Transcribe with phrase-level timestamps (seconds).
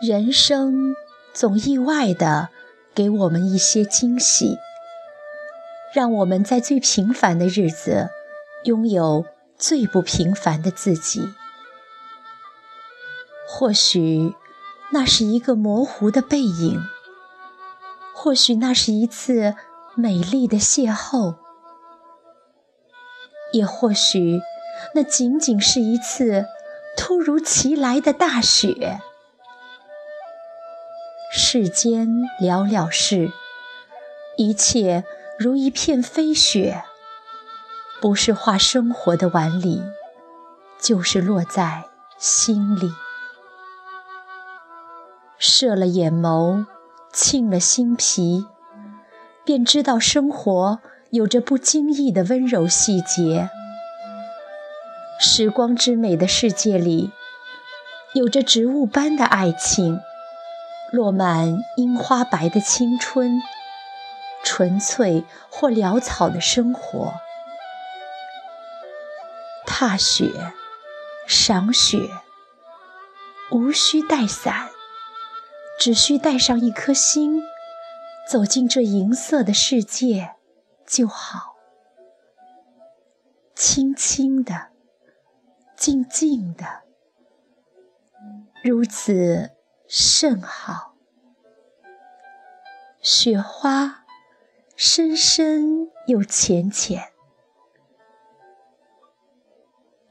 [0.00, 0.94] 人生
[1.34, 2.50] 总意外的
[2.94, 4.56] 给我们一些惊喜，
[5.92, 8.08] 让我们在最平凡的日子
[8.62, 11.28] 拥有最不平凡的自己。
[13.48, 14.36] 或许
[14.92, 16.80] 那是一个模糊的背影，
[18.14, 19.56] 或许那是一次
[19.96, 21.34] 美丽的邂逅，
[23.52, 24.38] 也或许
[24.94, 26.46] 那仅仅是一次
[26.96, 29.00] 突如其来的大雪。
[31.50, 32.06] 世间
[32.42, 33.32] 寥寥事，
[34.36, 35.02] 一切
[35.38, 36.84] 如一片飞雪，
[38.02, 39.82] 不是画生活的碗里，
[40.78, 41.84] 就是落在
[42.18, 42.90] 心里。
[45.38, 46.66] 射了眼眸，
[47.14, 48.44] 沁了心脾，
[49.42, 53.48] 便知道生活有着不经意的温柔细节。
[55.18, 57.10] 时光之美的世界里，
[58.12, 59.98] 有着植物般的爱情。
[60.90, 63.42] 落满樱花白的青春，
[64.42, 67.12] 纯粹或潦草的生活。
[69.66, 70.54] 踏雪，
[71.26, 72.08] 赏雪，
[73.50, 74.70] 无需带伞，
[75.78, 77.42] 只需带上一颗心，
[78.28, 80.36] 走进这银色的世界
[80.86, 81.56] 就好。
[83.54, 84.68] 轻轻的，
[85.76, 86.82] 静静的，
[88.64, 89.57] 如此。
[89.90, 90.92] 甚好，
[93.00, 94.04] 雪花
[94.76, 97.04] 深深又浅浅。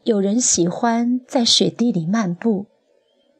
[0.01, 2.65] 有人喜欢在雪地里漫步，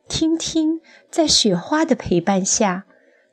[0.08, 0.80] 听听
[1.10, 2.86] 在雪花的陪伴下，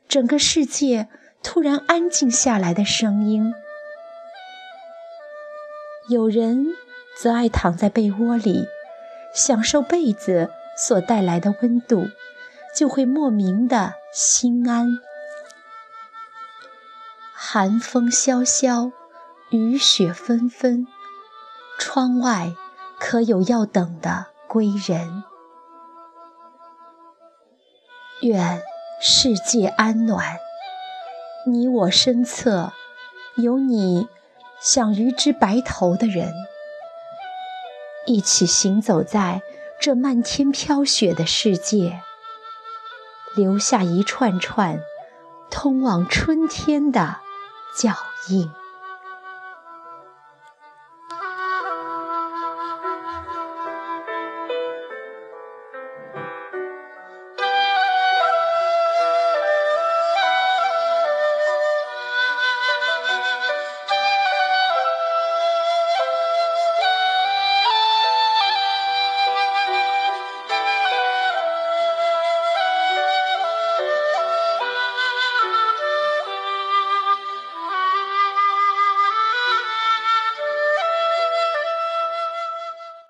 [0.09, 1.11] 整个世界
[1.43, 3.53] 突然安静下来的声音。
[6.09, 6.69] 有人
[7.21, 8.65] 则爱躺在被窝里，
[9.35, 12.07] 享受被子所带来的温度。
[12.75, 14.89] 就会莫名的心安。
[17.33, 18.91] 寒风萧萧，
[19.51, 20.87] 雨雪纷纷，
[21.79, 22.55] 窗外
[22.99, 25.23] 可有要等的归人？
[28.23, 28.63] 愿
[29.01, 30.39] 世界安暖，
[31.47, 32.73] 你我身侧
[33.37, 34.09] 有你
[34.61, 36.33] 想与之白头的人，
[38.07, 39.43] 一起行走在
[39.79, 42.01] 这漫天飘雪的世界。
[43.35, 44.81] 留下一串串
[45.51, 47.17] 通往春天的
[47.77, 47.95] 脚
[48.29, 48.51] 印。